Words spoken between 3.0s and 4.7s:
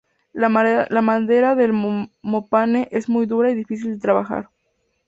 muy dura y difícil de trabajar.